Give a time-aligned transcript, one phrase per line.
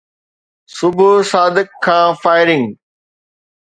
[0.77, 2.67] صبح صادق کان فائرنگ